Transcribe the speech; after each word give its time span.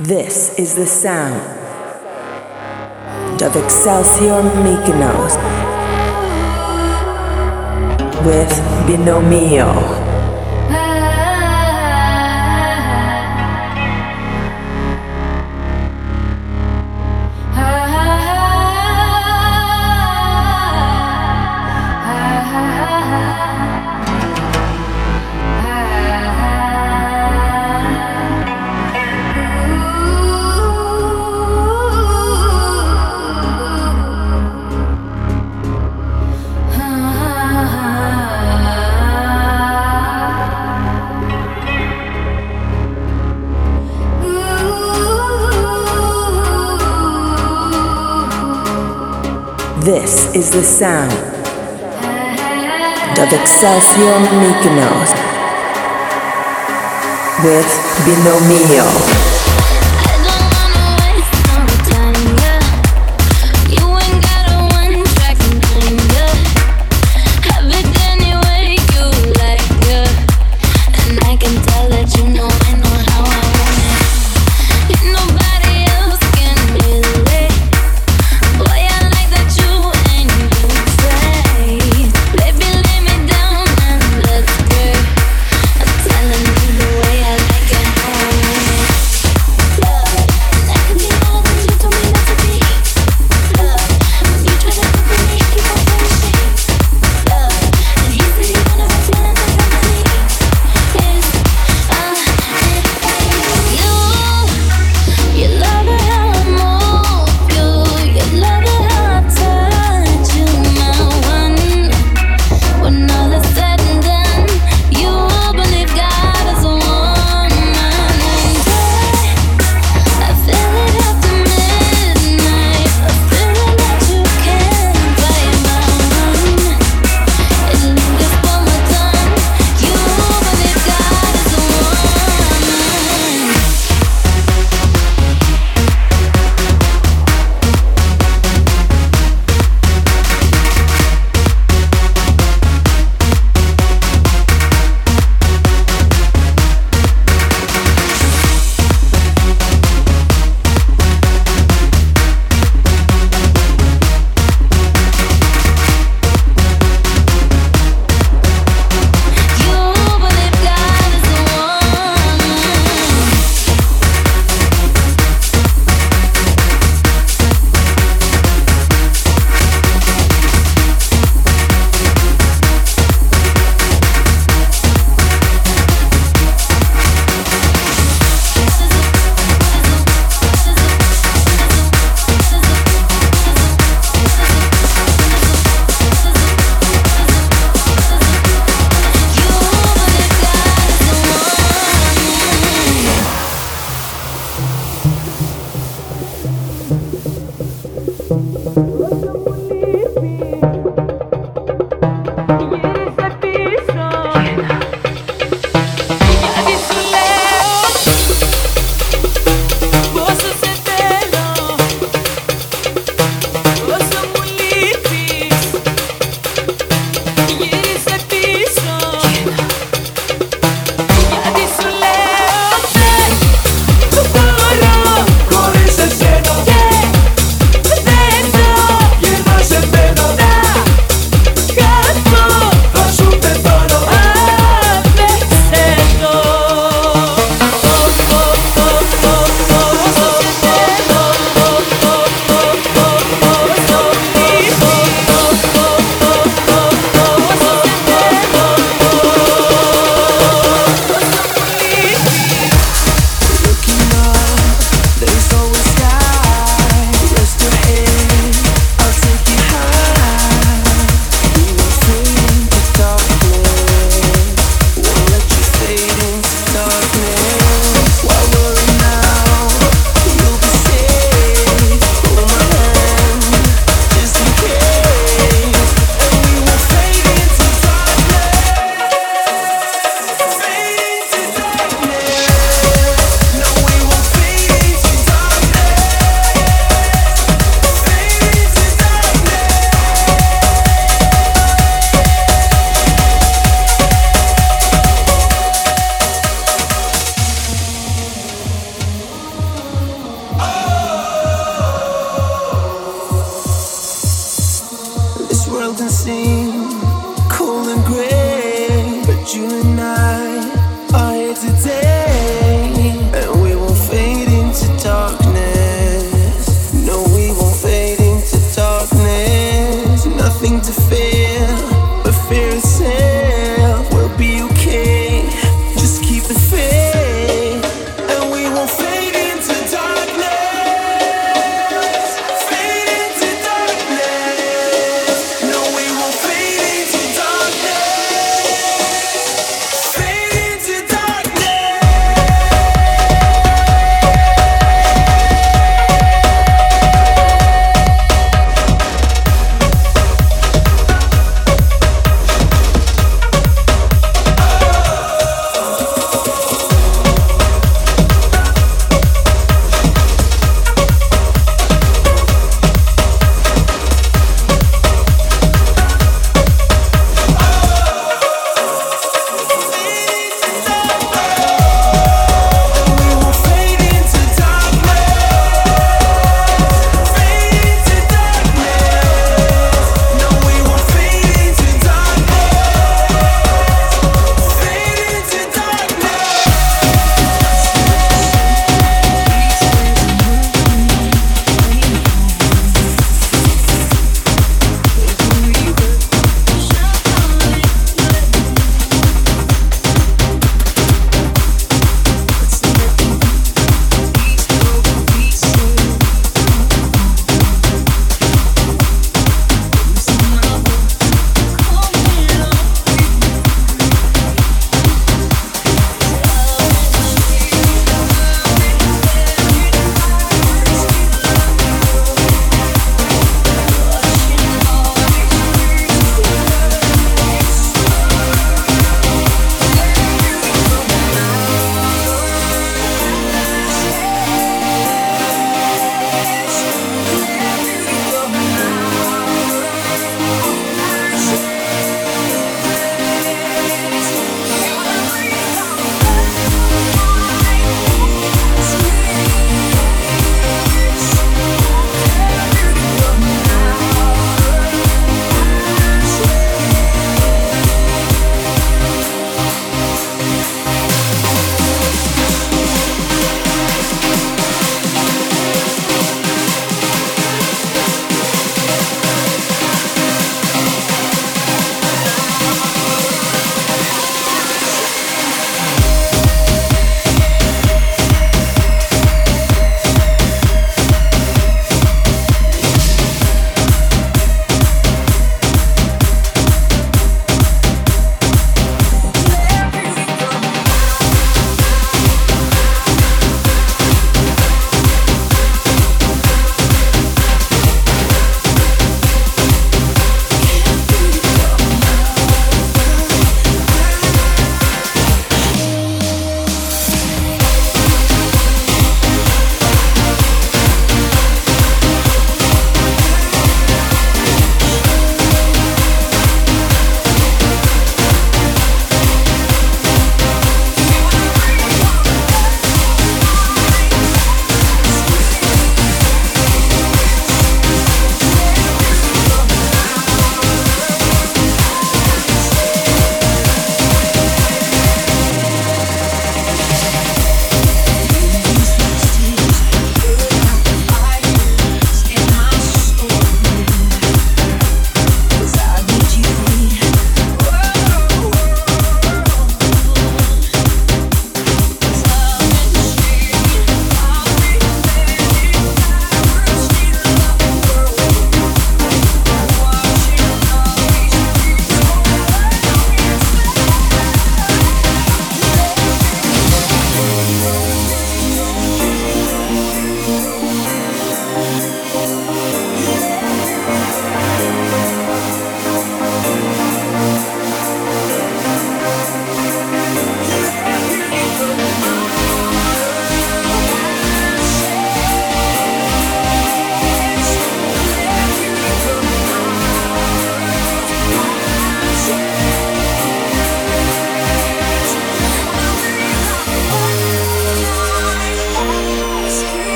This 0.00 0.56
is 0.60 0.76
the 0.76 0.86
sound 0.86 1.42
of 3.42 3.56
Excelsior 3.56 4.42
Mykonos 4.62 5.34
with 8.24 8.52
Binomio. 8.86 10.07
This 49.88 50.34
is 50.34 50.50
the 50.50 50.62
sound 50.62 51.10
of 53.18 53.32
Excelsior 53.32 54.18
Mykonos 54.36 55.14
with 57.42 57.70
Binomio. 58.04 59.27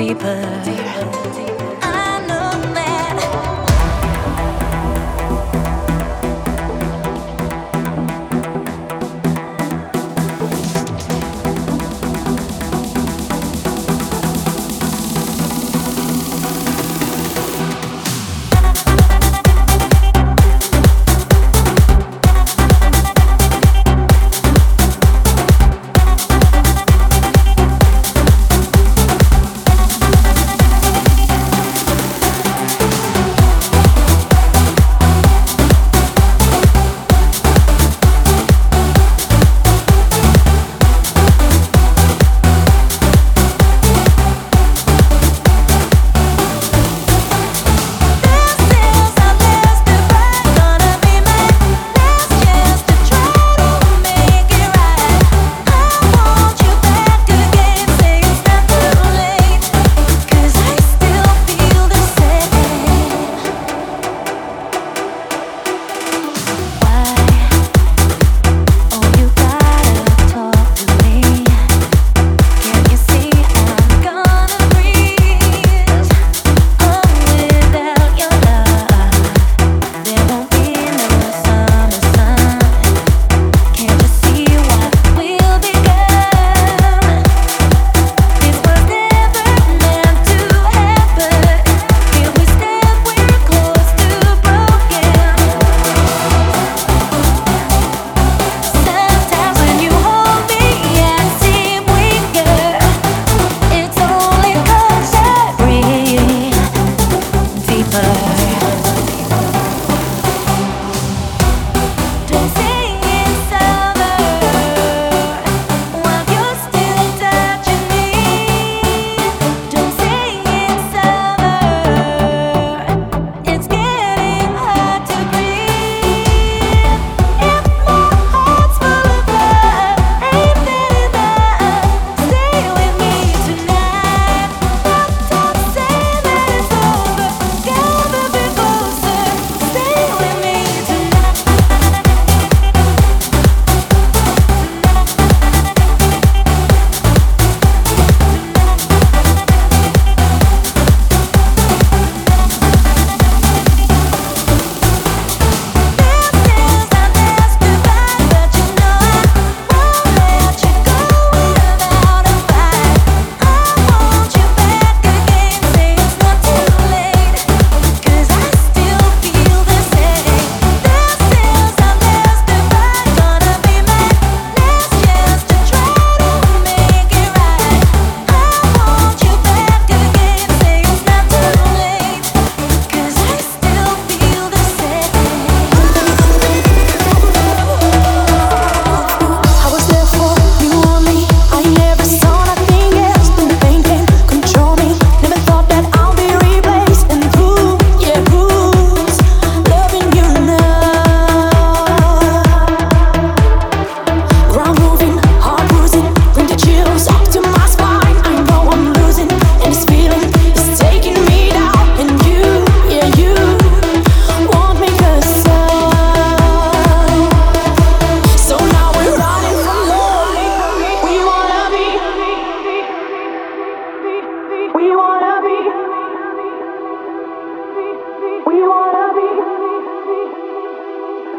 deeper. 0.00 0.62
deeper. 0.64 1.49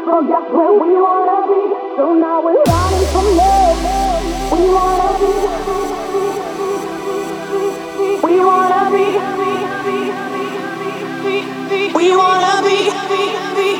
Forget 0.04 0.50
where 0.52 0.72
we 0.72 1.00
wanna 1.00 1.46
be. 1.46 1.62
So 1.96 2.14
now 2.14 2.42
we're 2.42 2.60
running 2.66 3.06
from 3.12 3.26
love. 3.38 3.78
We 4.52 4.60
wanna 4.76 5.10
be. 5.20 5.32
We 8.24 8.34
wanna 8.44 8.82
be. 8.90 9.06
We 11.94 12.16
wanna 12.16 12.62
be. 12.66 12.78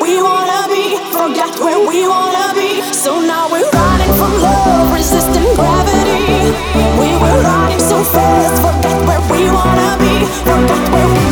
We 0.00 0.22
wanna 0.22 0.60
be. 0.70 0.84
Forget 1.10 1.58
where 1.58 1.80
we 1.88 2.06
wanna 2.06 2.54
be. 2.54 2.82
So 2.92 3.20
now 3.20 3.50
we're 3.50 3.68
running 3.70 4.14
from 4.14 4.32
love, 4.40 4.92
resisting 4.94 5.52
gravity. 5.56 6.54
We 7.00 7.10
were 7.22 7.42
running 7.42 7.80
so 7.80 7.98
fast. 8.04 8.62
Forget 8.62 8.98
where 9.08 9.22
we 9.32 9.50
wanna 9.50 9.96
be. 9.98 10.24
Forget 10.46 10.88
where 10.92 11.08
we. 11.08 11.31